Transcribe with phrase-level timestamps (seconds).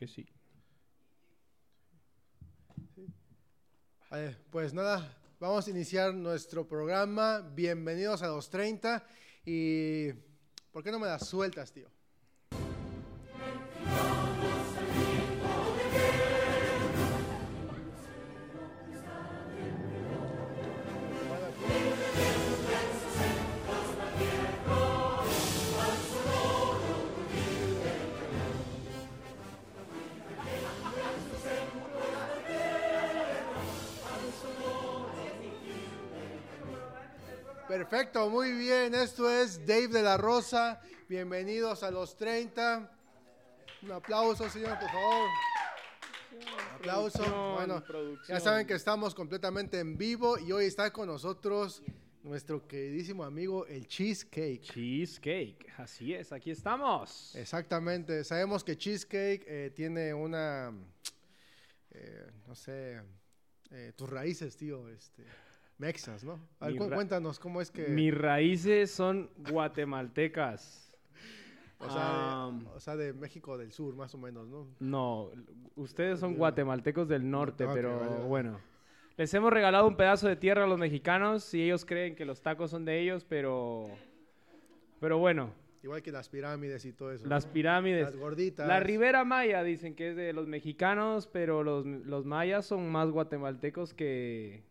[0.00, 0.26] que sí.
[4.12, 7.40] Eh, pues nada, vamos a iniciar nuestro programa.
[7.54, 9.06] Bienvenidos a los 30.
[9.44, 10.10] Y
[10.72, 11.90] ¿por qué no me das sueltas, tío?
[37.90, 38.94] Perfecto, muy bien.
[38.94, 40.80] Esto es Dave de la Rosa.
[41.08, 42.88] Bienvenidos a los 30.
[43.82, 45.28] Un aplauso, señor, por favor.
[46.32, 47.18] Un aplauso.
[47.18, 48.38] Producción, Bueno, producción.
[48.38, 51.82] ya saben que estamos completamente en vivo y hoy está con nosotros
[52.22, 54.60] nuestro queridísimo amigo el Cheesecake.
[54.60, 57.34] Cheesecake, así es, aquí estamos.
[57.34, 58.22] Exactamente.
[58.22, 60.72] Sabemos que Cheesecake eh, tiene una,
[61.90, 63.00] eh, no sé,
[63.72, 65.24] eh, tus raíces, tío, este,
[65.80, 66.38] mexas, ¿no?
[66.60, 67.88] A ver, cu- cuéntanos cómo es que...
[67.88, 70.86] Mis raíces son guatemaltecas.
[71.82, 74.66] O sea, de, o sea, de México del Sur, más o menos, ¿no?
[74.80, 75.30] No,
[75.76, 78.24] ustedes son guatemaltecos del norte, pero vale, vale.
[78.24, 78.60] bueno.
[79.16, 82.42] Les hemos regalado un pedazo de tierra a los mexicanos y ellos creen que los
[82.42, 83.86] tacos son de ellos, pero...
[85.00, 87.26] Pero bueno, Igual que las pirámides y todo eso.
[87.26, 87.52] las ¿no?
[87.54, 88.02] pirámides.
[88.04, 88.68] Las gorditas.
[88.68, 93.08] La Ribera Maya dicen que es de los mexicanos, pero los, los mayas son más
[93.10, 94.62] guatemaltecos que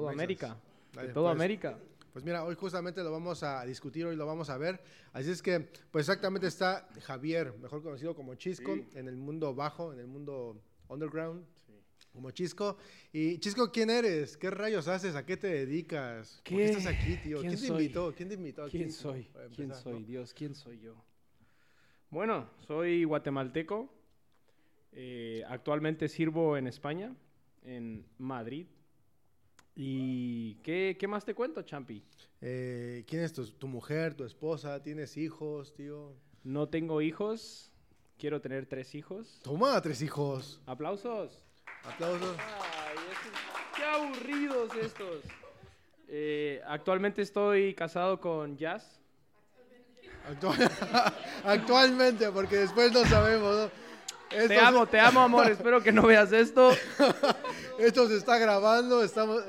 [0.00, 0.12] mexas.
[0.14, 0.56] América.
[0.94, 1.78] Vale, de toda pues, América.
[2.12, 4.82] Pues mira, hoy justamente lo vamos a discutir, hoy lo vamos a ver.
[5.12, 8.86] Así es que, pues exactamente está Javier, mejor conocido como Chisco, Sí.
[8.94, 11.44] en el mundo bajo, en el mundo underground,
[12.12, 12.76] como Chisco.
[13.12, 14.36] Y Chisco, ¿quién eres?
[14.36, 15.14] ¿Qué rayos haces?
[15.14, 16.34] ¿A qué te dedicas?
[16.36, 16.64] ¿Por qué ¿Qué?
[16.66, 17.40] estás aquí, tío?
[17.40, 18.14] ¿Quién ¿Quién, te invitó?
[18.14, 18.76] ¿Quién te invitó aquí?
[18.76, 19.30] ¿Quién soy?
[19.56, 20.00] ¿Quién soy?
[20.00, 20.06] ¿no?
[20.06, 20.94] Dios, ¿quién soy yo?
[22.10, 23.90] Bueno, soy guatemalteco.
[24.92, 27.16] Eh, actualmente sirvo en España,
[27.62, 28.66] en Madrid.
[29.74, 32.02] ¿Y qué, qué más te cuento, Champi?
[32.40, 34.82] Eh, ¿Quién es tu, tu mujer, tu esposa?
[34.82, 36.14] ¿Tienes hijos, tío?
[36.44, 37.70] No tengo hijos.
[38.18, 39.40] Quiero tener tres hijos.
[39.42, 40.60] Toma, tres hijos.
[40.66, 41.44] ¡Aplausos!
[41.84, 42.36] Aplausos.
[42.38, 43.40] Ay, estos-
[43.76, 45.24] qué aburridos estos.
[46.08, 49.00] Eh, actualmente estoy casado con Jazz.
[50.28, 50.70] Actual-
[51.44, 53.56] Actualmente, porque después no sabemos.
[53.56, 53.81] ¿no?
[54.48, 55.50] Te amo, te amo, amor.
[55.50, 56.70] Espero que no veas esto.
[57.78, 59.42] Esto se está grabando, estamos.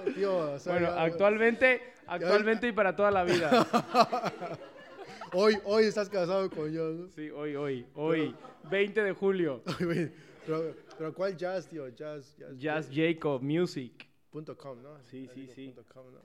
[0.65, 3.67] Bueno, actualmente, actualmente y para toda la vida.
[5.35, 7.07] Hoy, hoy estás casado con yo, ¿no?
[7.07, 8.35] Sí, hoy, hoy, hoy,
[8.69, 9.63] 20 de julio.
[10.45, 11.87] pero, pero ¿cuál jazz, tío?
[11.89, 12.35] Jazz.
[12.37, 12.59] Jazz.
[12.59, 14.07] Jazz Jacob Music.
[14.29, 15.01] punto com, ¿no?
[15.05, 15.65] Sí, sí, sí.
[15.73, 16.19] punto com, ¿no?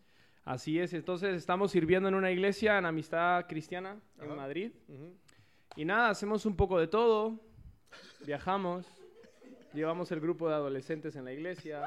[0.45, 4.35] Así es, entonces estamos sirviendo en una iglesia en Amistad Cristiana en Ajá.
[4.35, 4.73] Madrid.
[4.89, 5.15] Ujú.
[5.77, 7.41] Y nada, hacemos un poco de todo.
[8.27, 8.87] Viajamos.
[9.73, 11.83] Llevamos el grupo de adolescentes en la iglesia.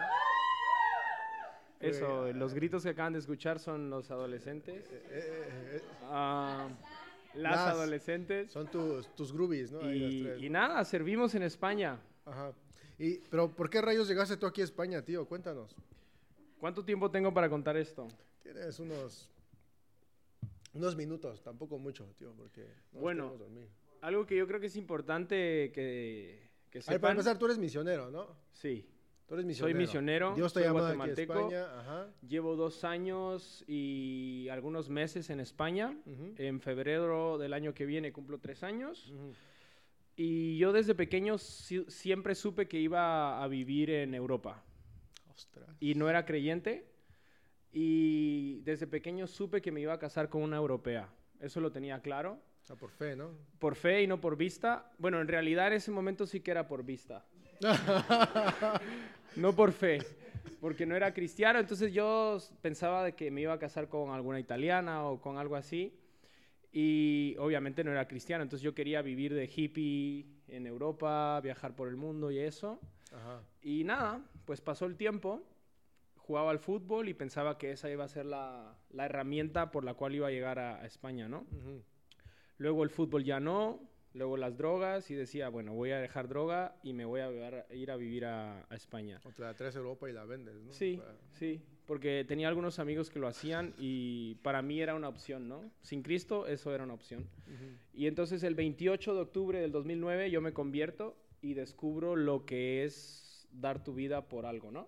[1.80, 4.86] Eso, los gritos que acaban de escuchar son los adolescentes.
[4.92, 6.70] Eh, eh, eh, Ah,
[7.34, 7.68] las, Las.
[7.76, 8.52] adolescentes.
[8.52, 9.92] son tus, tus groupies, ¿no?
[9.92, 12.00] Y, nada, servimos en España.
[12.26, 12.54] Ajá.
[13.00, 15.26] Y, pero, ¿por qué rayos llegaste tú aquí a España, tío?
[15.26, 15.76] Cuéntanos.
[16.60, 18.08] ¿Cuánto tiempo tengo para contar esto?
[18.44, 19.28] Tienes unos.
[20.74, 22.68] Unos minutos, tampoco mucho, tío, porque.
[22.94, 23.68] no Bueno, dormir.
[24.02, 27.12] Algo que yo creo que es importante que, que A ver, para sepan.
[27.12, 28.36] empezar, tú eres misionero, ¿no?
[28.52, 28.88] Sí,
[29.28, 29.80] Tú eres misionero.
[29.80, 31.34] misionero, Dios te soy ha llamado aquí a guatemalteco.
[31.34, 31.80] España.
[31.80, 32.08] Ajá.
[32.28, 35.98] llevo dos años y algunos meses en España.
[36.06, 36.34] Ujú.
[36.38, 39.10] En febrero del año que viene cumplo tres años.
[39.10, 39.34] Ujú.
[40.18, 44.62] Y yo desde pequeño si- siempre supe que iba a vivir en Europa.
[45.34, 45.78] Ostras.
[45.80, 46.88] Y no era creyente.
[47.72, 51.08] Y desde pequeño supe que me iba a casar con una europea.
[51.40, 52.42] Eso lo tenía claro.
[52.72, 53.32] Sea, por fe, ¿no?
[53.60, 54.90] Por fe y no por vista.
[54.98, 57.26] Bueno, en realidad en ese momento sí que era por vista.
[59.36, 60.00] no por fe.
[60.60, 61.60] Porque no era cristiano.
[61.60, 65.56] Entonces yo pensaba de que me iba a casar con alguna italiana o con algo
[65.56, 65.98] así.
[66.72, 68.44] Y obviamente no era cristiano.
[68.44, 72.80] Entonces yo quería vivir de hippie en Europa, viajar por el mundo y eso.
[73.12, 73.42] Ajá.
[73.62, 75.42] Y nada, pues pasó el tiempo.
[76.16, 79.96] Jugaba al fútbol y pensaba que esa iba a ser la, la herramienta por la
[79.96, 81.40] cual iba a llegar a- a España, ¿no?
[81.52, 81.84] Ujú.
[82.62, 83.80] Luego el fútbol ya no,
[84.14, 87.90] luego las drogas y decía, bueno, voy a dejar droga y me voy a ir
[87.90, 89.20] a vivir a, a España.
[89.26, 90.72] O te la traes a Europa y la vendes, ¿no?
[90.72, 95.48] Sí, sí, porque tenía algunos amigos que lo hacían y para mí era una opción,
[95.50, 95.72] ¿no?
[95.82, 97.28] Sin Cristo eso era una opción.
[97.96, 102.84] Y entonces el 28 de octubre del 2009 yo me convierto y descubro lo que
[102.84, 104.88] es dar tu vida por algo, ¿no?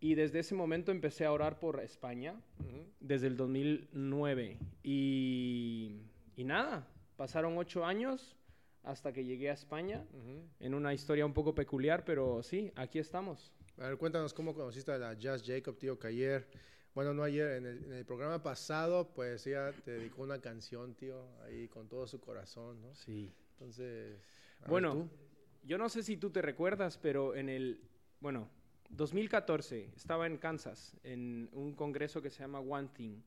[0.00, 2.84] Y desde ese momento empecé a orar por España, Ujú.
[3.00, 4.58] desde el 2009.
[4.82, 5.92] Y,
[6.40, 8.34] y nada, pasaron ocho años
[8.82, 10.06] hasta que llegué a España,
[10.58, 13.52] en una historia un poco peculiar, pero sí, aquí estamos.
[13.76, 16.48] A ver, cuéntanos cómo conociste a la Jazz Jacob, tío, que ayer,
[16.94, 21.68] bueno, no ayer, en el, programa pasado, pues ella te dedicó una canción, tío, ahí
[21.68, 22.94] con todo su corazón, ¿no?
[22.94, 23.30] Sí.
[23.58, 24.16] Entonces,
[24.66, 25.10] bueno,
[25.62, 27.82] yo no sé si tú te recuerdas, pero en el,
[28.18, 28.48] bueno,
[28.88, 33.20] 2014 estaba en Kansas, en un congreso que se llama One Thing.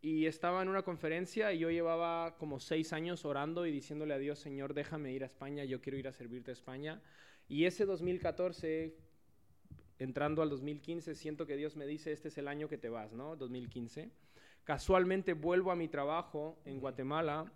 [0.00, 4.18] Y estaba en una conferencia y yo llevaba como seis años orando y diciéndole a
[4.18, 7.02] Dios, Señor, déjame ir a España, yo quiero ir a servirte a España.
[7.48, 8.94] Y ese 2014,
[9.98, 13.12] entrando al 2015, siento que Dios me dice, este es el año que te vas,
[13.12, 13.36] ¿no?
[13.36, 14.10] 2015.
[14.64, 17.52] Casualmente vuelvo a mi trabajo en Guatemala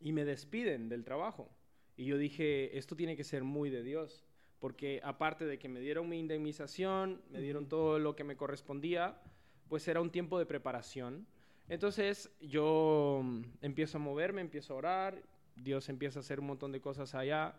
[0.00, 1.48] y me despiden del trabajo.
[1.96, 4.24] Y yo dije, esto tiene que ser muy de Dios,
[4.58, 9.20] porque aparte de que me dieron mi indemnización, me dieron todo lo que me correspondía,
[9.68, 11.26] pues era un tiempo de preparación.
[11.68, 15.22] Entonces yo mm, empiezo a moverme, empiezo a orar,
[15.56, 17.54] Dios empieza a hacer un montón de cosas allá,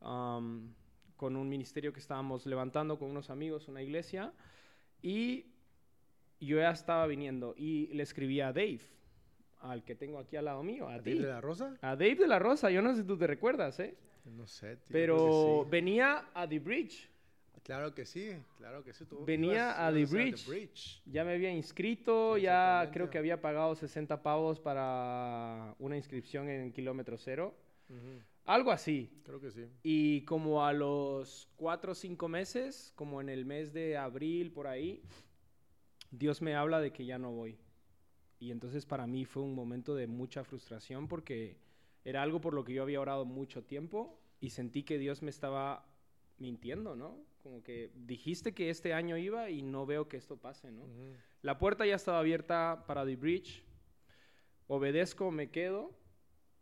[0.00, 4.32] con un ministerio que estábamos levantando con unos amigos, una iglesia,
[5.02, 5.46] y
[6.40, 8.80] yo ya estaba viniendo y le escribí a Dave,
[9.60, 11.76] al que tengo aquí al lado mío, a, Dave de la Rosa.
[11.80, 13.96] A Dave de la Rosa, yo no sé si tú te recuerdas, ¿eh?
[14.24, 17.10] No sé, tío, Pero venía a The Bridge.
[17.68, 19.04] Claro que sí, claro que sí.
[19.26, 21.02] venía a The Bridge.
[21.04, 26.72] Ya me había inscrito, ya creo que había pagado 60 pavos para una inscripción en
[26.72, 27.54] kilómetro cero.
[28.46, 29.20] Algo así.
[29.22, 29.66] Creo que sí.
[29.82, 34.66] Y como a los cuatro o cinco meses, como en el mes de abril, por
[34.66, 35.02] ahí,
[36.10, 37.58] Dios me habla de que ya no voy.
[38.40, 41.58] Y entonces para mí fue un momento de mucha frustración porque
[42.02, 45.28] era algo por lo que yo había orado mucho tiempo y sentí que Dios me
[45.28, 45.84] estaba
[46.38, 47.27] mintiendo, ¿no?
[47.42, 50.84] Como que dijiste que este año iba y no veo que esto pase, ¿no?
[51.42, 53.64] La puerta ya estaba abierta para The Bridge.
[54.66, 55.92] Obedezco, me quedo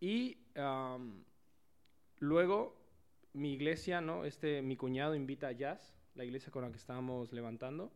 [0.00, 0.38] y
[2.19, 2.76] luego
[3.32, 4.25] mi iglesia, ¿no?
[4.25, 7.93] Este, mi cuñado invita a Jazz, la iglesia con la que estábamos levantando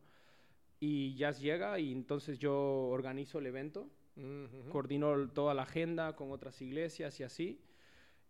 [0.81, 3.87] y Jazz llega y entonces yo organizo el evento,
[4.71, 7.61] coordino toda la agenda con otras iglesias y así.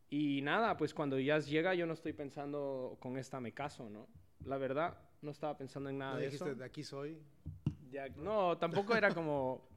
[0.10, 4.06] Y nada, pues cuando Jazz llega yo no estoy pensando con esta me caso, ¿no?
[4.46, 6.54] La verdad, no estaba pensando en nada de eso.
[6.54, 7.18] de aquí soy?
[8.18, 9.68] no, tampoco era como...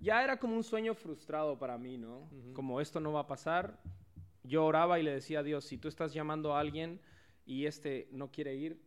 [0.00, 2.28] Ya era como un sueño frustrado para mí, ¿no?
[2.52, 3.80] Como esto no va a pasar.
[4.42, 7.00] Yo oraba y le decía a Dios, si tú estás llamando a alguien
[7.46, 8.78] y este no quiere ir,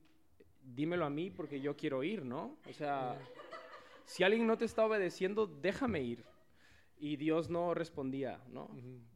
[0.62, 2.58] dímelo a mí porque yo quiero ir, ¿no?
[2.70, 3.18] O sea,
[4.06, 6.24] si alguien no te está obedeciendo, déjame ir.
[7.00, 8.70] Y Dios no respondía, ¿no?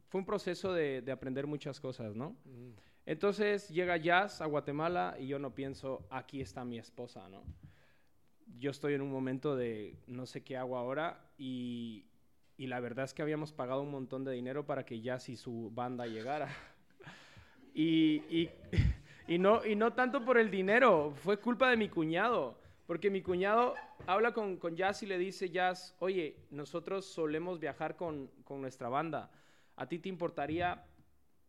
[0.08, 2.36] Fue un proceso de, aprender muchas cosas, ¿no?
[3.04, 7.44] Entonces llega Jazz a Guatemala y yo no pienso, aquí está mi esposa, ¿no?
[8.58, 12.04] Yo estoy en un momento de no sé qué hago ahora y,
[12.56, 15.36] y la verdad es que habíamos pagado un montón de dinero para que Jazz y
[15.36, 16.48] su banda llegara.
[17.74, 18.50] y, y
[19.26, 22.58] y no, y no tanto por el dinero, fue culpa de mi cuñado.
[22.86, 23.74] Porque mi cuñado
[24.06, 28.88] habla con, con Jazz y le dice, Jazz, oye, nosotros solemos viajar con, con nuestra
[28.88, 29.30] banda.
[29.76, 30.84] ¿A ti te importaría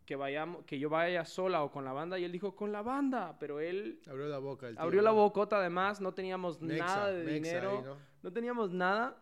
[0.05, 2.19] que, vayamos, que yo vaya sola o con la banda?
[2.19, 3.37] Y él dijo, con la banda.
[3.39, 4.01] Pero él...
[4.07, 4.67] Abrió la boca.
[4.67, 7.97] El abrió la bocota además, no teníamos nada de dinero.
[8.21, 8.31] ¿no?
[8.31, 9.17] teníamos nada.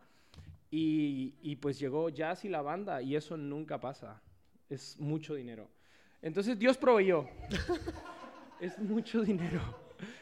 [0.70, 3.02] Y, y pues llegó Jazz y la banda.
[3.02, 4.22] Y eso nunca pasa.
[4.68, 5.68] Es mucho dinero.
[6.22, 7.28] Entonces Dios proveyó.
[8.60, 9.60] es mucho dinero.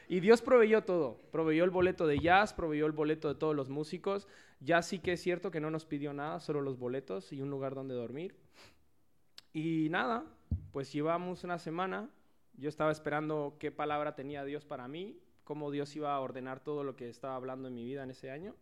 [0.08, 1.20] Y Dios proveyó todo.
[1.30, 4.26] Proveyó el boleto de jazz, proveyó el boleto de todos los músicos.
[4.60, 7.50] Ya sí que es cierto que no nos pidió nada, solo los boletos y un
[7.50, 8.34] lugar donde dormir.
[9.52, 10.24] Y nada,
[10.72, 12.10] pues llevamos una semana.
[12.54, 16.84] Yo estaba esperando qué palabra tenía Dios para mí, cómo Dios iba a ordenar todo
[16.84, 18.54] lo que estaba hablando en mi vida en ese año.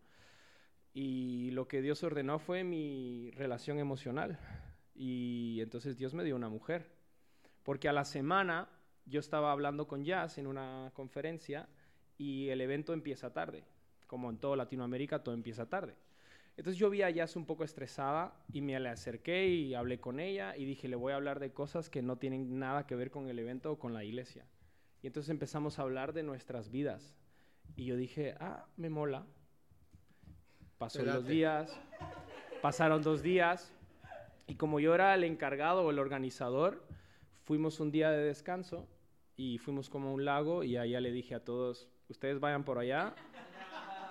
[0.93, 4.39] Y lo que Dios ordenó fue mi relación emocional.
[4.95, 6.91] Y entonces Dios me dio una mujer.
[7.63, 8.69] Porque a la semana
[9.05, 11.67] yo estaba hablando con Jazz en una conferencia
[12.17, 13.63] y el evento empieza tarde.
[14.07, 15.95] Como en toda Latinoamérica, todo empieza tarde.
[16.57, 20.19] Entonces yo vi a Jazz un poco estresada y me le acerqué y hablé con
[20.19, 23.11] ella y dije, le voy a hablar de cosas que no tienen nada que ver
[23.11, 24.45] con el evento o con la iglesia.
[25.01, 27.15] Y entonces empezamos a hablar de nuestras vidas.
[27.75, 29.25] Y yo dije, ah, me mola.
[30.77, 31.79] Pasó los días,
[32.61, 33.73] pasaron dos días,
[34.49, 36.83] y como yo era el encargado o el organizador,
[37.43, 38.87] fuimos un día de descanso
[39.35, 42.79] y fuimos como a un lago y allá le dije a todos, ustedes vayan por
[42.79, 43.13] allá,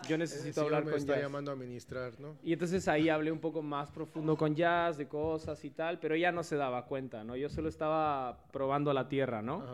[0.07, 2.37] yo necesito hablar con está llamando a ministrar, ¿no?
[2.43, 6.15] Y entonces ahí hablé un poco más profundo con Jazz, de cosas y tal, pero
[6.15, 7.37] ella no se daba cuenta, ¿no?
[7.37, 9.65] Yo solo estaba probando la tierra, ¿no?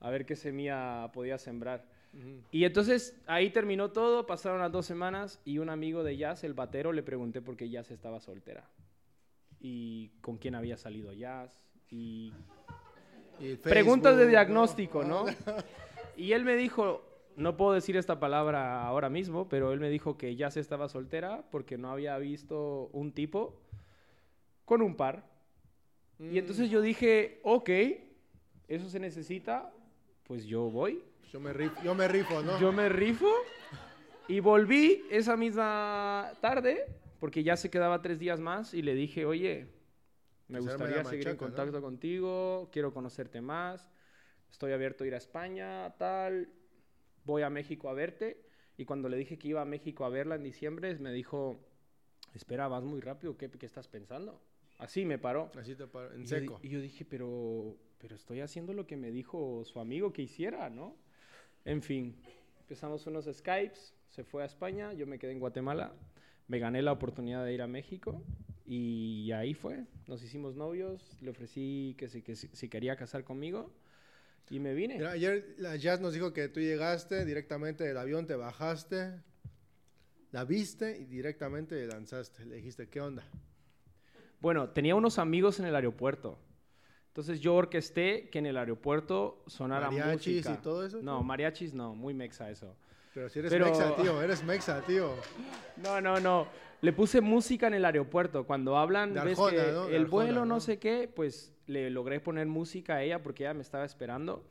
[0.00, 1.84] A ver qué semilla podía sembrar.
[2.50, 6.54] Y entonces ahí terminó todo, pasaron las dos semanas y un amigo de Jazz, el
[6.54, 8.68] batero, le pregunté por qué Jazz estaba soltera
[9.60, 12.32] y con quién había salido Jazz y
[13.38, 15.26] Y preguntas de diagnóstico, ¿no?
[16.16, 20.16] Y él me dijo, no puedo decir esta palabra ahora mismo, pero él me dijo
[20.16, 23.60] que ya se estaba soltera porque no había visto un tipo
[24.64, 25.24] con un par.
[26.18, 27.70] Y entonces yo dije, ok,
[28.68, 29.72] eso se necesita,
[30.24, 31.02] pues yo voy.
[31.32, 32.58] Yo me rifo, yo me rifo ¿no?
[32.60, 33.32] Yo me rifo
[34.28, 36.86] y volví esa misma tarde
[37.18, 39.68] porque ya se quedaba tres días más y le dije, oye,
[40.48, 43.88] me Pues gustaría seguir en contacto contigo, quiero conocerte más,
[44.50, 46.48] estoy abierto a ir a España, tal,
[47.24, 48.42] voy a México a verte.
[48.76, 51.60] Y cuando le dije que iba a México a verla en diciembre, me dijo,
[52.34, 54.40] espera, vas muy rápido, ¿qué, qué estás pensando?
[54.78, 55.50] Así me paró.
[55.58, 56.60] Así te paro, en Y yo seco.
[56.62, 60.70] Y yo dije, pero, pero estoy haciendo lo que me dijo su amigo que hiciera,
[60.70, 60.96] ¿no?
[61.66, 62.16] En fin,
[62.60, 65.92] empezamos unos Skypes, se fue a España, yo me quedé en Guatemala,
[66.48, 68.22] me gané la oportunidad de ir a México
[68.64, 69.84] y ahí fue.
[70.06, 73.70] Nos hicimos novios, le ofrecí que si, que si, si quería casar conmigo
[74.48, 74.96] y me vine.
[74.96, 79.20] Mira, ayer la Jazz nos dijo que tú llegaste directamente del avión, te bajaste,
[80.32, 82.44] la viste y directamente lanzaste.
[82.46, 83.24] Le dijiste, ¿qué onda?
[84.40, 86.38] Bueno, tenía unos amigos en el aeropuerto.
[87.08, 90.54] Entonces yo orquesté que en el aeropuerto sonara ¿Mariachis música.
[90.58, 91.02] y todo eso?
[91.02, 92.76] No, mariachis no, muy mexa eso.
[93.12, 95.12] Pero si eres Pero- mexa, tío, eres mexa, tío.
[95.82, 96.46] No, no, no.
[96.82, 98.46] Le puse música en el aeropuerto.
[98.46, 99.88] Cuando hablan, De ves Arjona, que ¿no?
[99.88, 100.60] El Arjona, vuelo no ¿no?
[100.60, 104.44] sé qué, pues le logré poner música a ella porque ella me estaba esperando.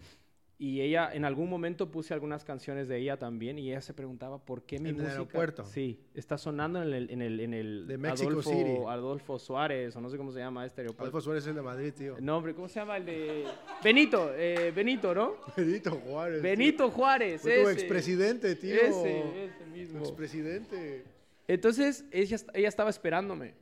[0.62, 4.44] Y ella, en algún momento puse algunas canciones de ella también y ella se preguntaba
[4.44, 5.12] por qué mi ¿En el música...
[5.14, 5.64] aeropuerto?
[5.64, 8.76] Sí, está sonando en el, en el, en el De Mexico Adolfo, City.
[8.90, 11.04] Adolfo Suárez, o no sé cómo se llama este aeropuerto.
[11.04, 12.18] Adolfo Suárez es el de Madrid, tío.
[12.20, 13.46] No, hombre, ¿cómo se llama el de...?
[13.82, 15.36] Benito, eh, Benito, ¿no?
[15.56, 16.42] Benito Juárez.
[16.42, 16.50] tío.
[16.50, 18.74] Benito Juárez, Fue tu expresidente, tío.
[18.76, 20.00] Ese, ese mismo.
[20.00, 21.06] expresidente.
[21.48, 23.54] Entonces, ella, ella estaba esperándome.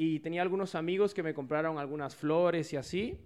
[0.00, 3.18] Y tenía algunos amigos que me compraron algunas flores y así.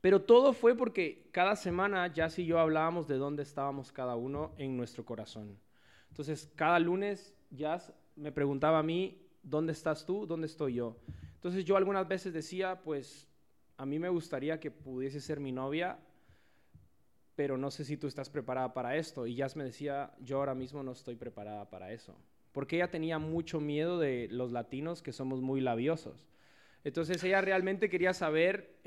[0.00, 4.54] Pero todo fue porque cada semana Jazz y yo hablábamos de dónde estábamos cada uno
[4.56, 5.58] en nuestro corazón.
[6.08, 10.26] Entonces, cada lunes Jazz me preguntaba a mí, ¿dónde estás tú?
[10.26, 10.96] ¿Dónde estoy yo?
[11.34, 13.28] Entonces, yo algunas veces decía, pues,
[13.76, 15.98] a mí me gustaría que pudiese ser mi novia,
[17.34, 19.26] pero no sé si tú estás preparada para esto.
[19.26, 22.16] Y Jazz me decía, yo ahora mismo no estoy preparada para eso.
[22.56, 26.26] Porque ella tenía mucho miedo de los latinos que somos muy labiosos.
[26.84, 28.78] Entonces ella realmente quería saber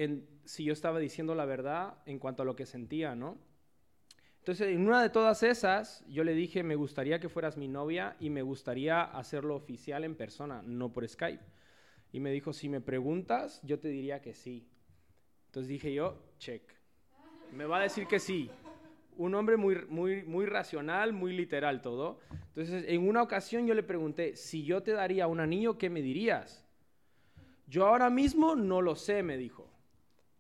[0.44, 3.38] si yo estaba diciendo la verdad en cuanto a lo que sentía, ¿no?
[4.40, 8.16] Entonces, en una de todas esas, yo le dije, me gustaría que fueras mi novia
[8.20, 11.44] y me gustaría hacerlo oficial en persona, no por Skype.
[12.12, 14.68] Y me dijo, si me preguntas, yo te diría que sí.
[15.46, 16.64] Entonces dije yo, check.
[17.54, 18.50] Me va a decir que sí.
[19.20, 22.22] Un hombre muy, muy, muy racional, muy literal todo.
[22.56, 26.02] Entonces, en una ocasión yo le pregunté, si yo te daría un anillo, ¿qué me
[26.02, 26.64] dirías?
[27.68, 29.70] Yo ahora mismo no lo sé, me dijo.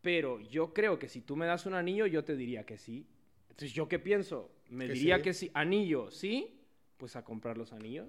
[0.02, 3.06] Pero yo creo que si tú me das un anillo, yo te diría que sí.
[3.50, 4.50] Entonces, ¿yo qué pienso?
[4.70, 5.22] Me Que diría sí.
[5.24, 5.52] que sí.
[5.54, 6.62] Anillo, ¿sí?
[6.96, 8.08] Pues a comprar los anillos.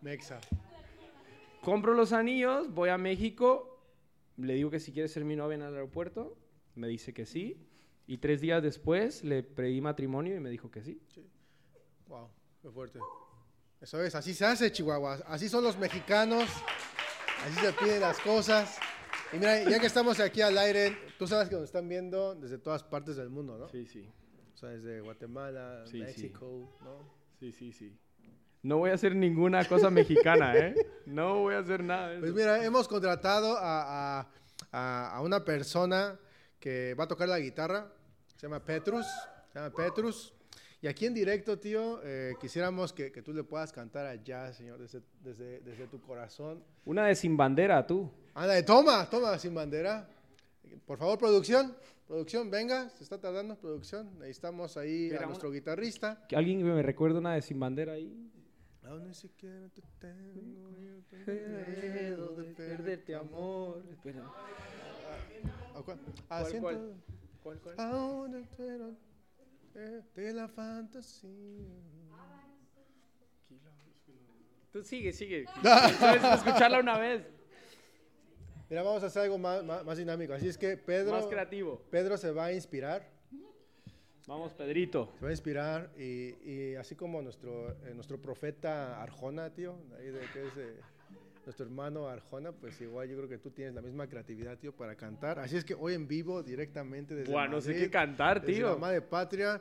[0.00, 0.40] Mexa.
[1.60, 3.78] Compro los anillos, voy a México,
[4.38, 6.38] le digo que si quiere ser mi novia en el aeropuerto,
[6.74, 7.66] me dice que sí.
[8.10, 11.00] Y tres días después le pedí matrimonio y me dijo que sí.
[12.08, 12.28] Wow,
[12.60, 12.98] qué fuerte.
[13.80, 15.20] Eso es, así se hace, Chihuahua.
[15.28, 16.42] Así son los mexicanos.
[17.46, 18.78] Así se piden las cosas.
[19.32, 22.58] Y mira, ya que estamos aquí al aire, tú sabes que nos están viendo desde
[22.58, 23.68] todas partes del mundo, ¿no?
[23.68, 24.10] Sí, sí.
[24.54, 26.00] O sea, desde Guatemala, Sí, sí.
[26.00, 26.98] México, ¿no?
[27.38, 27.96] Sí, sí, sí.
[28.64, 30.74] No voy a hacer ninguna cosa mexicana, ¿eh?
[31.06, 32.20] No voy a hacer nada de eso.
[32.22, 34.30] Pues mira, hemos contratado a, a-
[34.72, 36.18] a- a una persona
[36.58, 37.90] que va a tocar la guitarra.
[38.40, 39.06] Se llama Petrus.
[39.52, 40.32] Se llama Petrus.
[40.80, 44.56] Y aquí en directo, tío, eh, quisiéramos que, que tú le puedas cantar a jazz,
[44.56, 46.64] señor, desde, desde, desde tu corazón.
[46.86, 48.10] Una de sin bandera, tú.
[48.32, 50.08] Anda, toma, toma, sin bandera.
[50.86, 51.76] Por favor, producción.
[52.08, 54.18] Producción, venga, se está tardando, producción.
[54.18, 56.24] Necesitamos ahí Espera, a nuestro guitarrista.
[56.26, 58.10] ¿Que ¿Alguien me recuerda una de sin bandera ahí?
[58.84, 63.84] Aún ni siquiera te tengo, miedo de perderte, amor.
[63.90, 64.24] Espera.
[65.74, 65.98] ¿A cuál?
[66.26, 67.60] ¿Cuál, Asiento cuál?
[67.60, 67.76] ¿Cuál,
[70.14, 71.30] de la fantasía.
[74.72, 75.46] Tú sigue, sigue.
[76.34, 77.26] Escucharla una vez.
[78.68, 80.32] Mira, vamos a hacer algo más, más, más dinámico.
[80.32, 81.82] Así es que Pedro, Más creativo.
[81.90, 83.04] Pedro se va a inspirar.
[84.28, 85.12] Vamos, Pedrito.
[85.18, 90.06] Se va a inspirar y, y así como nuestro, eh, nuestro profeta Arjona, tío, ahí
[90.06, 90.80] de que es eh,
[91.44, 94.94] nuestro hermano Arjona, pues igual yo creo que tú tienes la misma creatividad, tío, para
[94.94, 95.38] cantar.
[95.38, 98.54] Así es que hoy en vivo, directamente desde Buah, no sé Madrid, qué cantar, desde
[98.54, 98.68] tío.
[98.70, 99.60] la madre patria.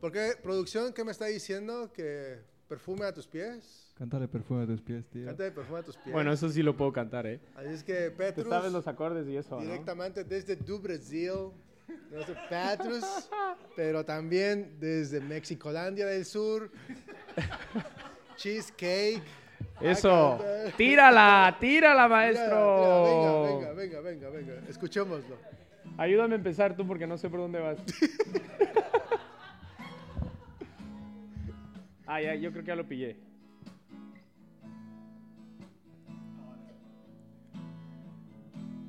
[0.00, 1.92] Porque, producción, ¿qué me está diciendo?
[1.92, 3.92] Que perfume a tus pies.
[3.96, 5.26] Cántale perfume a tus pies, tío.
[5.26, 6.12] Cántale perfume a tus pies.
[6.12, 7.40] Bueno, eso sí lo puedo cantar, ¿eh?
[7.56, 9.62] Así es que Te Petrus, sabes los acordes y eso, ¿no?
[9.62, 11.50] directamente desde du Brasil,
[12.10, 13.04] desde Petrus,
[13.74, 16.70] pero también desde Mexicolandia del Sur,
[18.36, 19.22] Cheesecake.
[19.80, 20.38] Eso.
[20.38, 20.72] Canta.
[20.76, 23.04] Tírala, tírala, maestro.
[23.04, 24.68] Venga, venga, venga, venga, venga.
[24.68, 25.36] Escuchémoslo.
[25.96, 27.78] Ayúdame a empezar tú porque no sé por dónde vas.
[32.06, 33.16] ah, ya, yo creo que ya lo pillé.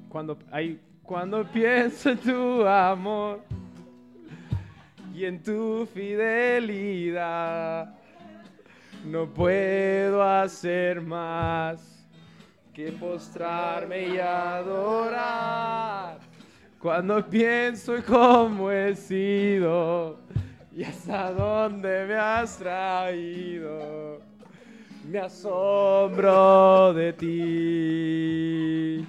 [0.10, 3.42] Cuando, ay, cuando pienso en tu amor
[5.14, 7.96] y en tu fidelidad,
[9.06, 12.08] no puedo hacer más
[12.74, 16.18] que postrarme y adorar.
[16.80, 20.20] Cuando pienso en cómo he sido
[20.76, 24.22] y hasta dónde me has traído,
[25.06, 29.08] me asombro de ti.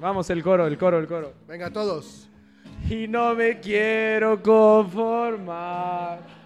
[0.00, 1.32] Vamos, el coro, el coro, el coro.
[1.46, 2.28] Venga, todos.
[2.90, 6.41] Y no me quiero conformar.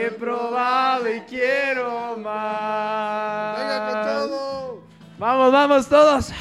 [0.00, 3.58] He probado y quiero más.
[3.58, 4.82] Venga con todo.
[5.18, 6.32] Vamos, vamos todos.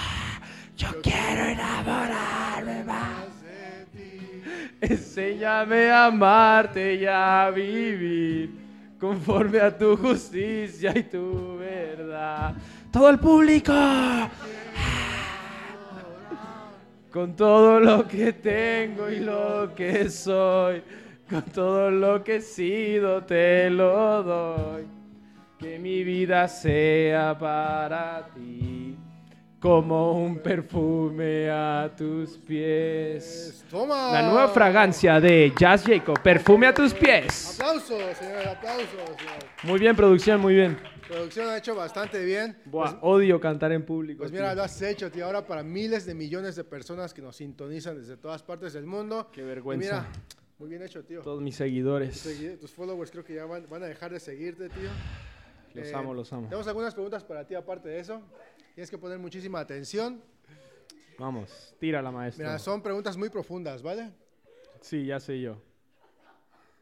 [0.76, 3.42] Yo quiero enamorarme más.
[3.42, 4.44] de ti.
[4.80, 8.52] Enséñame a amarte y a vivir
[9.00, 12.54] conforme a tu justicia y tu verdad.
[12.92, 13.74] Todo el público.
[17.12, 20.84] Con todo lo que tengo y lo que soy,
[21.30, 24.88] con todo lo que he sido, te lo doy.
[25.60, 28.96] Que mi vida sea para ti,
[29.60, 33.66] como un perfume a tus pies.
[33.72, 34.12] Toma.
[34.14, 37.60] La nueva fragancia de Jazz Jacob, perfume a tus pies.
[37.60, 38.88] Aplausos, señor, aplausos.
[38.88, 39.44] señor.
[39.64, 40.78] Muy bien, producción, muy bien.
[41.08, 42.56] Producción ha hecho bastante bien.
[42.66, 44.20] Buah, odio cantar en público.
[44.20, 45.26] Pues mira, lo has hecho, tío.
[45.26, 49.30] Ahora para miles de millones de personas que nos sintonizan desde todas partes del mundo.
[49.32, 50.02] Qué Y vergüenza.
[50.02, 50.08] mira,
[50.60, 51.22] muy bien hecho, tío.
[51.22, 52.26] Todos mis seguidores.
[52.26, 54.90] segui- Tus followers creo que ya van, van a dejar de seguirte, tío.
[55.74, 56.48] Los Eh, amo, los amo.
[56.48, 58.22] Tenemos algunas preguntas para ti aparte de eso.
[58.74, 60.22] Tienes que poner muchísima atención.
[61.20, 62.44] Vamos, tírala, maestro.
[62.46, 64.12] Mira, son preguntas muy profundas, ¿vale?
[64.82, 65.62] Sí, ya sé yo.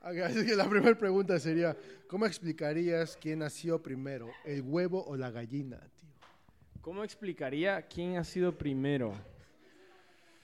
[0.02, 1.76] Ok, Así que la primera pregunta sería,
[2.08, 6.10] ¿cómo explicarías quién nació primero, el huevo o la gallina, tío?
[6.82, 9.16] ¿Cómo explicaría quién ha sido primero?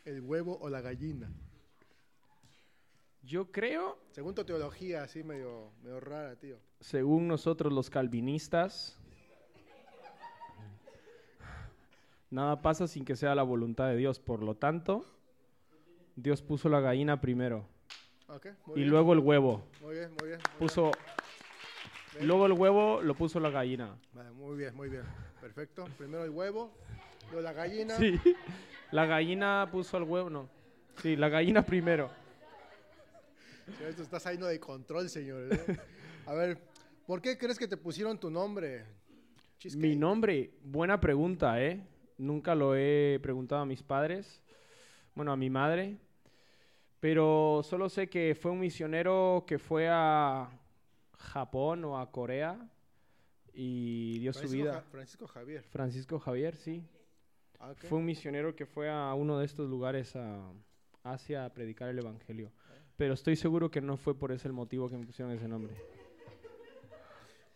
[0.03, 1.29] El huevo o la gallina.
[3.23, 6.57] Yo creo, Según tu teología, así medio, medio rara, tío.
[6.79, 8.97] según nosotros los calvinistas,
[12.29, 14.19] nada pasa sin que sea la voluntad de Dios.
[14.19, 15.05] Por lo tanto,
[16.15, 17.65] Dios puso la gallina primero
[18.65, 18.89] muy y bien.
[18.89, 19.63] luego el huevo.
[19.81, 20.39] Muy bien, muy bien.
[20.39, 20.91] muy Puso,
[22.21, 23.95] luego el huevo lo puso la gallina.
[24.13, 25.03] Vale, muy bien, muy bien.
[25.39, 25.85] Perfecto.
[25.97, 26.71] Primero el huevo,
[27.31, 27.97] luego la gallina.
[27.97, 28.19] Sí.
[28.91, 30.49] La gallina puso el huevo, no.
[31.01, 32.09] Sí, la gallina primero.
[33.87, 35.53] Esto está saliendo de control, señor.
[35.53, 35.77] ¿eh?
[36.25, 36.57] A ver,
[37.05, 38.85] ¿por qué crees que te pusieron tu nombre?
[39.57, 39.81] Cheesecake.
[39.81, 41.81] Mi nombre, buena pregunta, ¿eh?
[42.17, 44.41] Nunca lo he preguntado a mis padres,
[45.15, 45.97] bueno, a mi madre,
[46.99, 50.49] pero solo sé que fue un misionero que fue a
[51.17, 52.59] Japón o a Corea
[53.53, 54.73] y dio su Francisco, vida.
[54.73, 55.63] Ja- Francisco Javier.
[55.63, 56.83] Francisco Javier, sí.
[57.59, 57.85] Ah, ok.
[57.85, 60.51] Fue un misionero que fue a uno de estos lugares a
[61.03, 62.51] Asia a predicar el Evangelio.
[63.01, 65.73] Pero estoy seguro que no fue por ese el motivo que me pusieron ese nombre.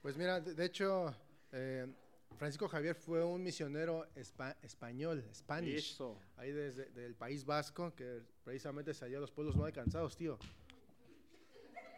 [0.02, 1.16] Pues mira, de, de hecho,
[1.52, 1.86] eh,
[2.36, 6.18] Francisco Javier fue un misionero espa- español, Spanish, Eso.
[6.38, 10.40] ahí desde del País Vasco, que precisamente salió a los pueblos no alcanzados, tío.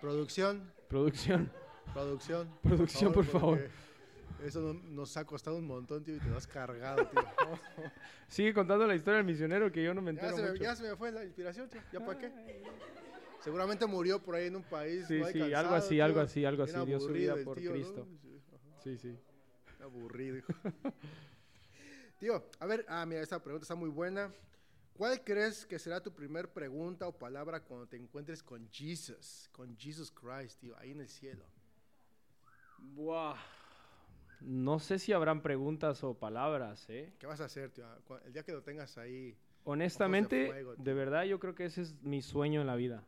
[0.01, 1.49] Producción, Producción.
[1.93, 2.49] producción.
[2.63, 3.69] Producción, por favor.
[4.43, 7.21] Eso no- nos ha costado un montón, tío, y te lo has cargado, tío.
[8.27, 10.63] Sigue contando la historia del misionero que yo no me ya, entero se me, mucho.
[10.63, 11.79] ya se me fue la inspiración, tío.
[11.93, 12.29] ¿Ya para qué?
[13.43, 16.05] Seguramente murió por ahí en un país Sí, no sí, algo así, tío.
[16.05, 16.73] algo así, algo así.
[16.85, 17.75] Dio su vida por tío, ¿no?
[17.75, 18.07] Cristo.
[18.21, 18.37] Sí.
[18.83, 19.19] Sí, sí.
[19.81, 20.53] Aburrido, hijo.
[22.19, 24.33] Tío, a ver, ah, mira, esta pregunta está muy buena.
[24.93, 29.77] ¿Cuál crees que será tu primer pregunta o palabra cuando te encuentres con Jesus, con
[29.77, 31.45] Jesus Christ, tío, ahí en el cielo?
[32.79, 33.35] Buah.
[34.41, 37.13] No sé si habrán preguntas o palabras, ¿eh?
[37.19, 37.85] ¿Qué vas a hacer, tío?
[38.25, 39.37] El día que lo tengas ahí.
[39.63, 43.03] Honestamente, fuego, de verdad yo creo que ese es mi sueño en la vida.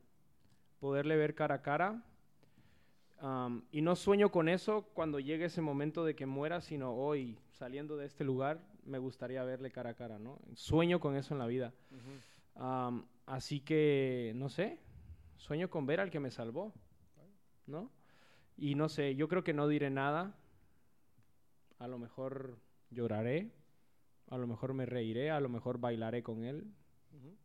[0.79, 2.03] Poderle ver cara a cara.
[3.19, 7.37] Am, y no sueño con eso cuando llegue ese momento de que muera, sino hoy,
[7.51, 10.39] saliendo de este lugar, me gustaría verle cara a cara, ¿no?
[10.55, 11.73] Sueño con eso en la vida.
[12.55, 14.79] Am, así que, no sé,
[15.39, 16.73] Sueño con ver al que me salvó,
[17.65, 17.89] ¿no?
[18.57, 20.35] Y no sé, yo creo que no diré nada.
[21.79, 22.59] A lo mejor
[22.91, 23.49] lloraré,
[24.27, 26.67] a lo mejor me reiré, a lo mejor bailaré con él,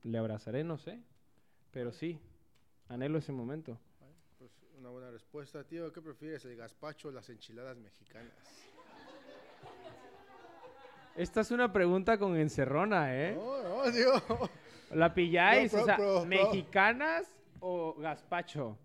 [0.03, 1.01] le abrazaré, no sé.
[1.71, 2.19] Pero sí,
[2.89, 3.79] anhelo ese momento.
[4.39, 5.93] Pues una buena respuesta, tío.
[5.93, 8.33] ¿Qué prefieres, el gazpacho o las enchiladas mexicanas?
[11.17, 13.35] Esta es una pregunta con encerrona, ¿eh?
[13.37, 14.13] No, no, tío.
[14.91, 15.73] ¿La pilláis?
[15.73, 17.29] No, pro- o sea, pro- pro- ¿mexicanas
[17.61, 18.77] o gazpacho?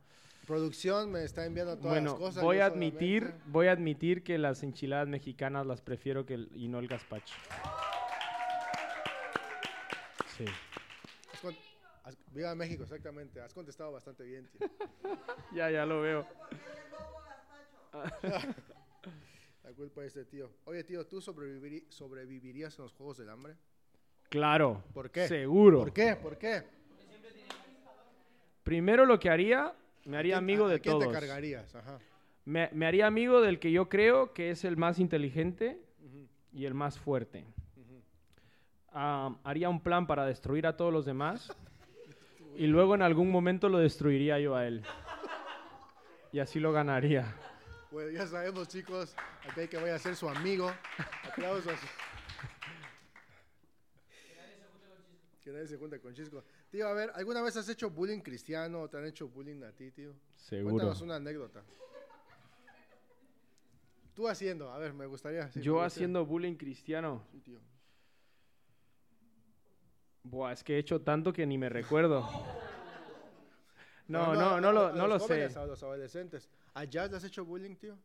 [0.45, 2.43] Producción me está enviando todas Bueno, las cosas.
[2.43, 6.51] voy a admitir, solamente- voy a admitir que las enchiladas mexicanas las prefiero que el-
[6.55, 7.35] y no el gazpacho.
[10.37, 10.45] Sí.
[12.09, 13.39] Has Viva México, exactamente.
[13.39, 14.67] Has contestado bastante bien, tío.
[15.53, 16.25] Ya, ya lo veo.
[19.63, 20.49] La culpa es de tío.
[20.65, 23.55] Oye, tío, ¿tú sobrevivirías en los Juegos del Hambre?
[24.29, 24.83] Claro.
[24.93, 25.27] ¿Por qué?
[25.27, 25.79] Seguro.
[25.79, 26.15] ¿Por qué?
[26.15, 26.63] ¿Por qué?
[28.63, 29.73] Primero lo que haría,
[30.05, 31.07] me haría ¿Quién- amigo a de quién todos.
[31.07, 31.75] te cargarías?
[31.75, 31.99] Ajá.
[32.45, 36.65] Me, me haría amigo del que yo creo que es el más inteligente Ujú, y
[36.65, 37.45] el más fuerte.
[37.75, 38.01] ujú.
[38.91, 41.51] Ah, haría un plan para destruir a todos los demás
[42.59, 44.83] y luego en algún momento lo destruiría yo a él.
[46.33, 47.33] Y así lo ganaría.
[47.89, 49.15] Bueno, ya sabemos, chicos.
[49.55, 50.69] Hay que vaya a ser su amigo.
[51.31, 51.79] Aplausos.
[55.41, 56.43] Que nadie se junte con Chisco.
[56.69, 59.71] Tío, a ver, ¿alguna vez has hecho bullying cristiano o te han hecho bullying a
[59.71, 60.13] ti, tío?
[60.35, 60.73] Seguro.
[60.73, 61.63] Cuéntanos una anécdota.
[64.13, 65.49] Tú haciendo, a ver, me gustaría.
[65.49, 65.87] sí, me Yo gustaría.
[65.87, 67.23] haciendo bullying cristiano.
[67.31, 67.59] Sí, tío.
[70.29, 72.27] Buah, es que he hecho tanto que ni me recuerdo.
[74.07, 75.45] No, no, no lo, no lo sé.
[75.55, 76.49] A los adolescentes.
[76.73, 77.95] ¿A Jazz le has hecho bullying, tío?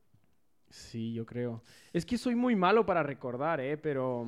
[0.69, 1.63] Sí, yo creo.
[1.95, 3.79] Es que soy muy malo para recordar, ¿eh?
[3.79, 4.27] Pero...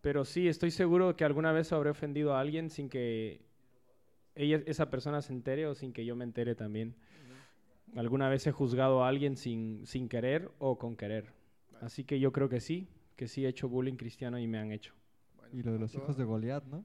[0.00, 3.46] Pero sí, estoy seguro que alguna vez habré ofendido a alguien sin que
[4.34, 6.96] ella, esa persona se entere o sin que yo me entere también.
[7.94, 11.32] Alguna vez he juzgado a alguien sin, sin querer o con querer.
[11.80, 14.72] Así que yo creo que sí, que sí he hecho bullying cristiano y me han
[14.72, 14.95] hecho.
[15.56, 16.84] Y lo de los hijos de Goliat, ¿no?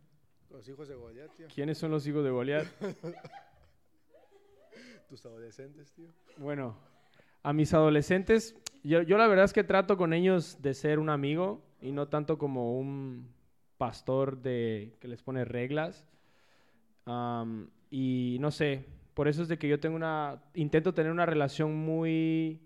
[0.50, 1.48] Los hijos de Goliat, tío.
[1.54, 2.66] ¿Quiénes son los hijos de Goliat?
[5.10, 6.08] Tus adolescentes, tío.
[6.38, 6.78] Bueno,
[7.44, 11.10] a mis adolescentes, yo, yo la verdad es que trato con ellos de ser un
[11.10, 13.28] amigo y no tanto como un
[13.78, 16.08] pastor de que les pone reglas.
[17.90, 21.76] Y no sé, por eso es de que yo tengo una, intento tener una relación
[21.76, 22.62] muy,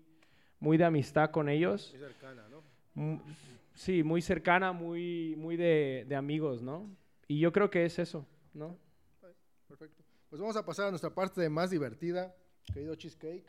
[0.60, 1.90] muy de amistad con ellos.
[1.90, 2.62] Muy cercana, ¿no?
[3.76, 6.90] Sí, muy cercana, muy, muy de, de amigos, ¿no?
[7.28, 8.78] Y yo creo que es eso, ¿no?
[9.68, 10.02] Perfecto.
[10.30, 12.34] Pues vamos a pasar a nuestra parte más divertida,
[12.72, 13.46] querido Cheesecake.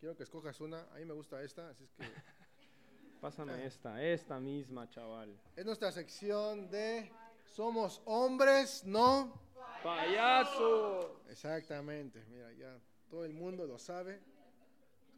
[0.00, 0.82] Quiero que escojas una.
[0.92, 2.02] A mí me gusta esta, así es que
[3.20, 5.38] Pásame esta, esta misma, chaval.
[5.54, 7.12] es nuestra sección de
[7.44, 9.40] Somos hombres, ¿no?
[9.84, 11.22] ¡Payaso!
[11.30, 12.24] Exactamente.
[12.28, 12.76] Mira, ya
[13.08, 14.20] todo el mundo lo sabe.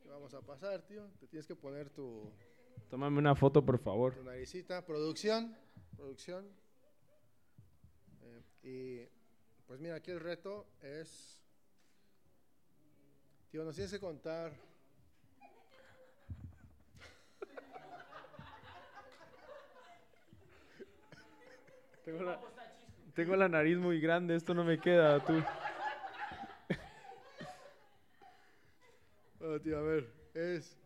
[0.02, 1.08] ¿Qué vamos a pasar, tío?
[1.18, 2.30] Te tienes que poner tu,
[2.90, 4.14] Tómame una foto, por favor.
[4.14, 4.84] tu naricita.
[4.84, 5.56] Producción.
[5.96, 6.46] Producción.
[8.22, 9.08] Eh, y
[9.66, 11.40] pues mira, aquí el reto es...
[13.50, 14.52] Tío, nos tienes que contar...
[22.04, 22.38] Tengo la,
[23.14, 25.42] tengo la nariz muy grande, esto no me queda, tú.
[29.38, 30.83] Bueno, tío, a ver, es...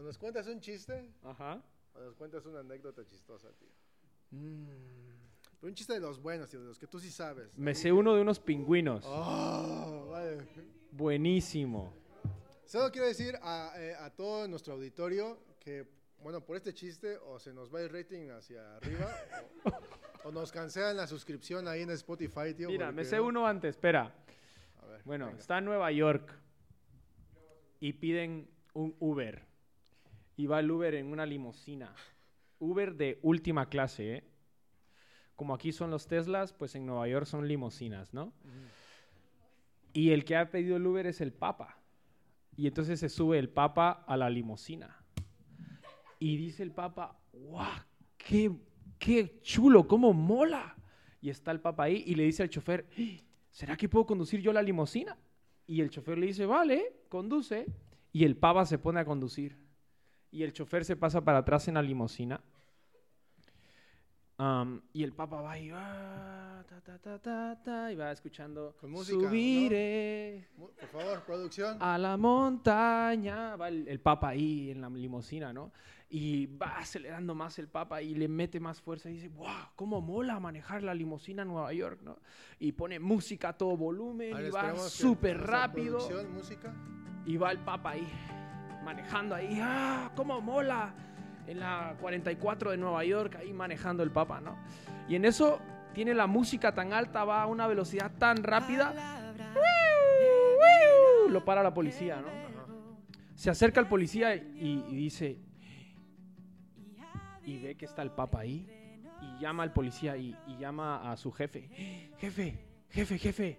[0.00, 1.62] ¿O nos cuentas un chiste Ajá.
[1.94, 3.68] o nos cuentas una anécdota chistosa, tío?
[4.30, 7.54] Pero un chiste de los buenos, tío, de los que tú sí sabes.
[7.58, 9.04] Me sé uno de unos pingüinos.
[9.06, 10.38] Oh, vale.
[10.92, 11.92] Buenísimo.
[12.64, 15.86] Solo quiero decir a, eh, a todo nuestro auditorio que,
[16.22, 19.14] bueno, por este chiste o se nos va el rating hacia arriba
[20.24, 22.68] o, o nos cancelan la suscripción ahí en Spotify, tío.
[22.70, 24.14] Mira, porque me sé no- uno antes, espera.
[24.80, 25.38] A ver, Bueno, venga.
[25.40, 26.32] está en Nueva York
[27.80, 29.49] y piden un Uber.
[30.40, 31.94] Y va el Uber en una limusina.
[32.60, 34.24] Uber de última clase, ¿eh?
[35.36, 38.32] Como aquí son los Teslas, pues en Nueva York son limusinas, ¿no?
[39.92, 41.76] Y el que ha pedido el Uber es el Papa.
[42.56, 45.04] Y entonces se sube el Papa a la limusina.
[46.18, 47.82] Y dice el Papa, ¡guau!
[48.16, 48.50] ¡Qué,
[48.98, 49.86] qué chulo!
[49.86, 50.74] ¡Cómo mola!
[51.20, 53.22] Y está el Papa ahí y le dice al chofer, "¡Ah!
[53.50, 55.18] ¿será que puedo conducir yo la limusina?
[55.66, 57.66] Y el chofer le dice, vale, conduce.
[58.10, 59.69] Y el Papa se pone a conducir.
[60.32, 62.40] Y el chofer se pasa para atrás en la limusina.
[64.94, 68.74] Y el Papa va y va, ta, ta, ta, ta, ta, y va escuchando.
[68.80, 69.20] Con música.
[69.28, 71.76] Subiré Mu- Por favor, producción.
[71.78, 73.56] a la montaña.
[73.56, 75.72] Va el, el Papa ahí en la limusina, ¿no?
[76.08, 80.00] Y va acelerando más el Papa y le mete más fuerza y dice, wow, cómo
[80.00, 82.16] mola manejar la limusina en Nueva York, ¿no?
[82.58, 85.98] Y pone música a todo volumen ver, y va súper rápido.
[86.30, 86.74] Música.
[87.26, 88.08] Y va el Papa ahí,
[88.84, 89.58] manejando ahí.
[89.62, 90.92] ¡Ah, cómo mola!
[91.46, 94.56] En la 44 de Nueva York, ahí manejando el Papa, ¿no?
[95.08, 95.60] Y en eso
[95.94, 98.92] tiene la música tan alta, va a una velocidad tan rápida.
[99.54, 101.30] ¡wiu, wiu!
[101.32, 102.28] Lo para la policía, ¿no?
[103.34, 105.38] Se acerca el policía y, y dice.
[107.44, 108.66] Y ve que está el Papa ahí.
[109.22, 111.68] Y llama al policía y, y llama a su jefe.
[112.18, 112.58] Jefe,
[112.90, 113.58] jefe, jefe,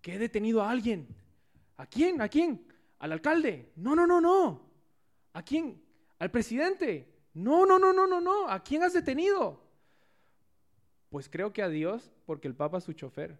[0.00, 1.06] que he detenido a alguien.
[1.76, 2.20] ¿A quién?
[2.20, 2.66] ¿A quién?
[2.98, 3.72] ¿Al alcalde?
[3.76, 4.60] No, no, no, no.
[5.32, 5.80] ¿A quién?
[6.18, 7.08] ¿Al presidente?
[7.34, 8.48] No, no, no, no, no, no.
[8.48, 9.62] ¿A quién has detenido?
[11.10, 13.38] Pues creo que a Dios, porque el Papa es su chofer.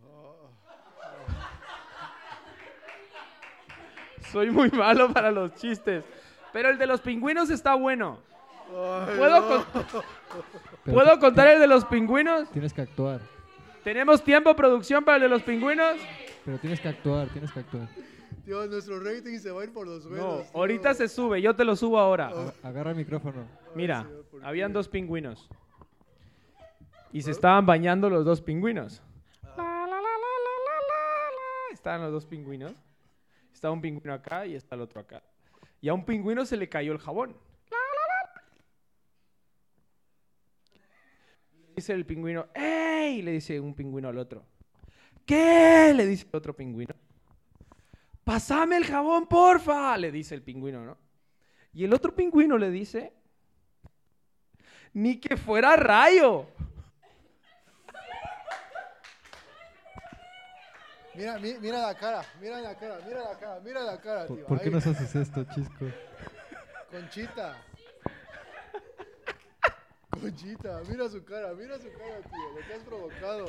[4.32, 6.04] Soy muy malo para los chistes.
[6.52, 8.18] Pero el de los pingüinos está bueno.
[8.68, 9.48] ¿Puedo, no.
[9.48, 9.64] con-
[10.84, 12.50] Pero ¿Puedo contar el de los pingüinos?
[12.50, 13.20] Tienes que actuar.
[13.84, 15.96] ¿Tenemos tiempo, producción, para el de los pingüinos?
[16.44, 17.88] Pero tienes que actuar, tienes que actuar.
[18.48, 20.50] Tío, nuestro rating se va a ir por los No, suelos.
[20.50, 20.58] tío.
[20.58, 22.30] ahorita se sube, yo te lo subo ahora.
[22.34, 22.50] Oh.
[22.62, 23.46] A- Agarra el micrófono.
[23.74, 25.50] Mira, señor, ¿por habían dos pingüinos.
[27.12, 29.02] Y se estaban bañando los dos pingüinos.
[29.42, 31.74] La, la, la, la, la, la, la, la.
[31.74, 32.72] Estaban los dos pingüinos.
[33.52, 35.22] Estaba un pingüino acá y está el otro acá.
[35.82, 37.36] Y a un pingüino se le cayó el jabón.
[37.70, 38.42] La, la, la.
[41.76, 43.20] Dice el pingüino, ¡Ey!
[43.20, 44.42] Le dice un pingüino al otro.
[45.26, 45.92] ¿Qué?
[45.94, 46.94] Le dice el otro pingüino.
[48.28, 50.98] Pásame el jabón, porfa, le dice el pingüino, ¿no?
[51.72, 53.14] Y el otro pingüino le dice,
[54.92, 56.46] ni que fuera rayo.
[61.14, 64.36] Mira, mi- mira la cara, mira la cara, mira la cara, mira la cara, ¿Por,
[64.36, 64.46] tío.
[64.46, 65.86] por qué Ahí, nos haces esto, Chisco?
[66.90, 67.56] Conchita.
[70.10, 72.60] Conchita, mira su cara, mira su cara, tío.
[72.60, 73.46] Lo que has provocado.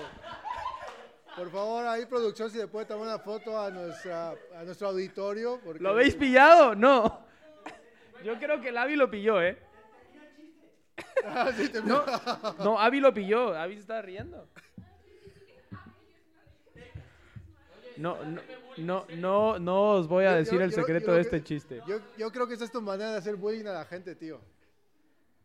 [1.39, 5.60] Por favor, ahí producción, si le puede tomar una foto a, nuestra, a nuestro auditorio.
[5.63, 6.75] Porque ¿Lo habéis pillado?
[6.75, 7.21] No.
[8.23, 9.58] Yo creo que el Avi lo pilló, ¿eh?
[11.25, 12.04] Ah, sí, te- No,
[12.60, 13.56] no, Avi lo pilló.
[13.58, 14.47] Avi se está riendo.
[17.95, 18.41] No, no,
[18.78, 21.82] no, no, no os voy a decir yo- el secreto yo de este chiste.
[21.88, 24.39] Yo, yo creo que esa es tu manera de hacer bullying a la gente, tío.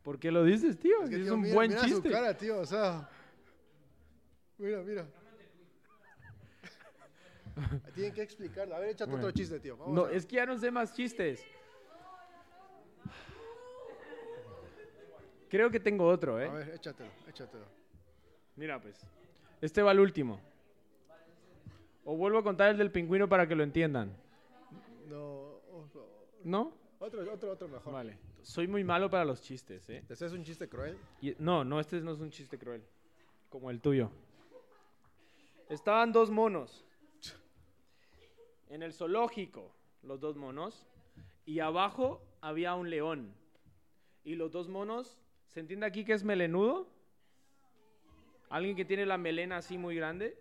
[0.02, 1.02] ¿Por qué lo dices, tío?
[1.04, 2.08] Es que, es un mira, buen mira chiste.
[2.08, 3.08] su cara, tío, o sea.
[4.58, 5.06] Mira, mira.
[7.94, 8.74] Tienen que explicarlo.
[8.74, 9.26] A ver, échate Bueno.
[9.28, 9.76] otro chiste, tío.
[9.76, 11.44] Vamos No, es que ya no sé más chistes.
[15.48, 16.48] Creo que tengo otro, ¿eh?
[16.48, 17.64] A ver, échatelo, échatelo.
[18.56, 19.06] Mira, pues.
[19.60, 20.40] Este va al último.
[22.04, 24.12] O vuelvo a contar el del pingüino para que lo entiendan.
[25.08, 26.06] No, otro,
[26.42, 26.72] ¿No?
[26.98, 27.92] otro, otro, otro mejor.
[27.92, 28.18] Vale.
[28.42, 30.04] Soy muy malo para los chistes, ¿eh?
[30.08, 30.98] ¿Este es un chiste cruel?
[31.22, 32.82] Y- no, no, este no es un chiste cruel.
[33.48, 34.10] Como el tuyo.
[35.68, 36.84] Estaban dos monos.
[38.74, 40.88] En el zoológico, los dos monos.
[41.46, 43.32] Y abajo había un león.
[44.24, 46.88] Y los dos monos, ¿se entiende aquí que es melenudo?
[48.50, 50.36] Alguien que tiene la melena así muy grande.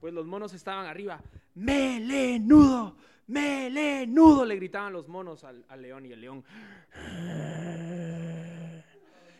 [0.00, 1.20] Pues los monos estaban arriba.
[1.54, 2.96] ¡Melenudo!
[3.26, 4.46] ¡Melenudo!
[4.46, 6.44] Le gritaban los monos al, al león y el león.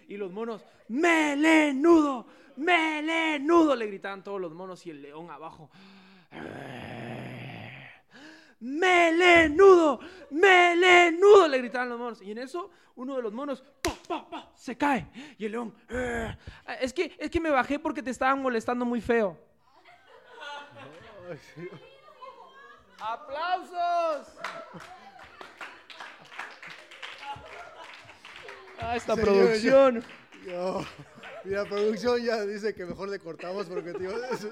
[0.06, 5.70] Y los monos, melenudo, melenudo, le gritaban todos los monos y el león abajo.
[8.62, 9.98] Melenudo,
[10.30, 12.22] melenudo, le gritaban los monos.
[12.22, 15.08] Y en eso, uno de los monos, pa, pa, pa, se cae.
[15.36, 16.36] Y el león, "Eh,
[16.80, 19.36] es que, es que me bajé porque te estaban molestando muy feo.
[23.00, 24.28] ¡Aplausos!
[28.78, 30.04] Ah, esta Señor, producción.
[30.46, 30.84] Yo-
[31.44, 34.50] mira, producción ya dice que mejor le cortamos porque, tío, eso,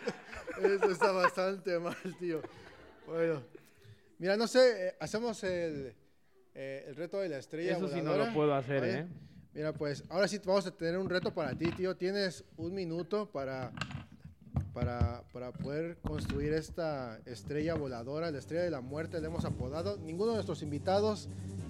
[0.61, 2.41] eso está bastante mal, tío.
[3.07, 3.43] Bueno,
[4.21, 5.97] mira, no sé, eh, hacemos el,
[6.55, 8.99] eh, el reto de la estrella Eso sí no lo puedo hacer, ¿vale?
[9.01, 9.07] ¿eh?
[9.53, 11.97] Mira, pues ahora sí vamos a tener un reto para ti, tío.
[11.97, 13.73] Tienes un minuto para,
[14.73, 19.97] para, para poder construir esta estrella voladora, la estrella de la muerte, le hemos apodado.
[19.97, 21.29] Ninguno de nuestros invitados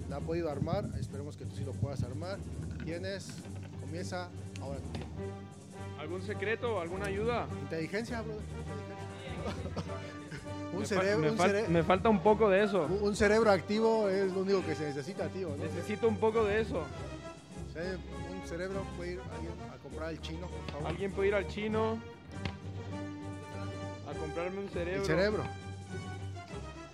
[0.09, 0.89] la ha podido armar.
[0.99, 2.37] Esperemos que tú sí lo puedas armar.
[2.83, 3.33] Tienes,
[3.79, 4.29] comienza
[4.61, 5.15] ahora tu tiempo.
[5.97, 7.47] ¿Algún secreto o alguna ayuda?
[7.63, 8.43] Inteligencia, brother.
[8.43, 10.21] inteligencia.
[10.73, 12.85] un, me, cerebro, me un, fal- cere- me falta un poco de eso.
[13.01, 15.49] un- cerebro activo es lo único que se necesita, tío.
[15.49, 15.57] ¿no?
[15.63, 16.83] Necesito un poco de eso.
[18.41, 18.83] Un cerebro?
[18.97, 20.87] ¿Puede ir alguien a comprar al chino, por favor?
[20.87, 21.97] ¿Alguien puede ir al chino
[24.09, 25.01] a comprarme un cerebro?
[25.01, 25.43] El cerebro.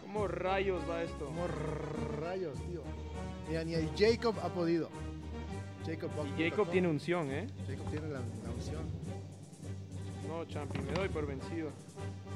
[0.02, 1.26] ¿Cómo rayos va esto?
[1.26, 1.48] Como
[2.22, 2.82] rayos, tío.
[3.50, 4.90] Mira, ni el Jacob ha podido.
[5.86, 7.48] Jacob, Y Jacob tiene unción, ¿eh?
[7.68, 8.84] Jacob tiene la, la unción.
[10.28, 11.70] No, Champi, me doy por vencido.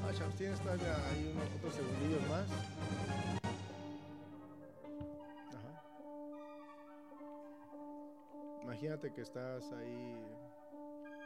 [0.04, 2.46] Ah, chavos, tienes todavía ahí unos otros segundillos más.
[5.50, 5.84] Ajá.
[8.64, 10.16] Imagínate que estás ahí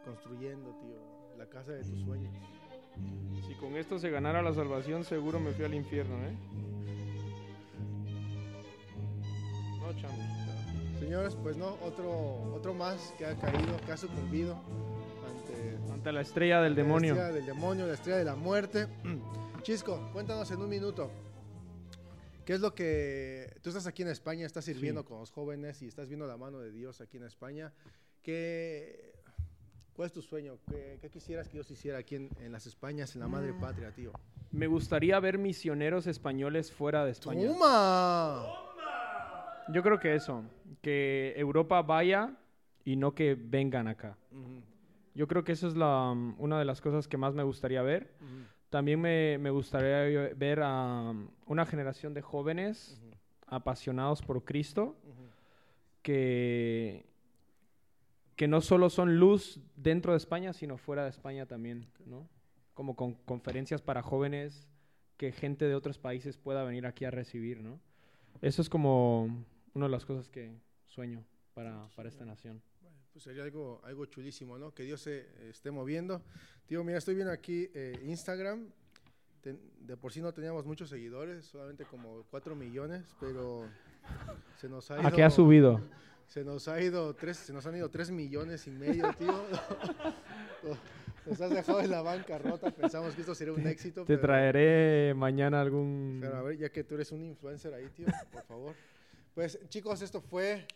[0.04, 1.00] construyendo, tío,
[1.38, 2.34] la casa de tus sueños.
[3.48, 6.38] Si con esto se ganara la salvación, seguro me fui al infierno, ¿eh?
[9.80, 11.00] No, Champi.
[11.00, 14.56] Señores, pues no, otro, otro más que ha caído, que ha sucumbido
[16.06, 17.14] Ante la estrella del la demonio.
[17.16, 18.86] estrella del demonio, la estrella de la muerte.
[19.64, 21.10] Chisco, cuéntanos en un minuto.
[22.46, 25.08] ¿Qué es lo que tú estás aquí en España, estás sirviendo Sí.
[25.08, 27.74] con los jóvenes y estás viendo la mano de Dios aquí en España?
[28.22, 29.16] ¿Qué,
[29.94, 30.60] ¿Cuál es tu sueño?
[30.70, 33.60] ¿Qué, qué quisieras que Dios hiciera aquí en, en las Españas, en la madre Mm.
[33.60, 34.12] patria, tío?
[34.52, 37.48] Me gustaría ver misioneros españoles fuera de España.
[37.48, 38.46] ¡Toma!
[39.74, 40.44] Yo creo que eso,
[40.84, 42.38] que Europa vaya
[42.84, 44.16] y no que vengan acá.
[44.32, 44.62] Ujú,
[45.16, 47.82] Yo creo que eso es la, um, una de las cosas que más me gustaría
[47.82, 48.14] ver.
[48.70, 53.02] También me, me gustaría ver a um, una generación de jóvenes
[53.48, 54.96] apasionados por Cristo
[56.02, 57.06] que,
[58.36, 62.28] que no solo son luz dentro de España, sino fuera de España también, ¿no?
[62.74, 64.68] Como con conferencias para jóvenes
[65.18, 67.80] que gente de otros países pueda venir aquí a recibir, ¿no?
[68.42, 71.24] Eso es como una de las cosas que sueño
[71.54, 72.62] para, para esta nación.
[73.16, 74.74] Pues sería algo, algo chulísimo, ¿no?
[74.74, 76.22] Que Dios se eh, esté moviendo.
[76.68, 78.68] Tío, mira, estoy viendo aquí eh, Instagram.
[79.40, 83.70] Ten- de por sí no teníamos muchos seguidores, solamente como 4 millones, pero
[84.60, 85.08] se nos ha ido.
[85.08, 85.80] ¿A qué ha subido?
[86.28, 89.46] Se nos ha ido tres, se nos han ido 3 millones y medio, tío.
[91.26, 92.70] nos has dejado en la bancarrota.
[92.72, 94.02] Pensamos que esto sería un éxito.
[94.04, 96.18] Te pero- traeré mañana algún...
[96.20, 98.76] pero a ver, ya que tú eres un influencer ahí, tío, por favor.
[99.34, 100.68] Pues chicos, esto fue.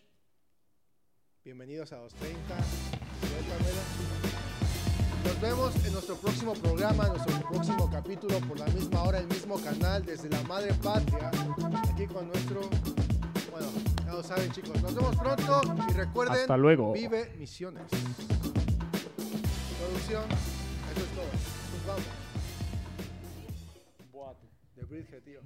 [1.46, 2.56] Bienvenidos a 230.
[3.22, 3.82] Soy Pamela.
[5.24, 9.28] Nos vemos en nuestro próximo programa, en nuestro próximo capítulo, por la misma hora, el
[9.28, 11.32] mismo canal, desde la madre patria,
[11.90, 12.62] aquí con nuestro.
[13.52, 13.68] Bueno,
[14.06, 14.82] ya lo saben, chicos.
[14.82, 16.92] Nos vemos pronto y recuerden: Hasta luego.
[16.92, 17.88] Vive Misiones.
[19.78, 21.32] Producción, eso es todo.
[21.74, 22.06] Nos vamos.
[24.76, 25.40] De Bridge, tío.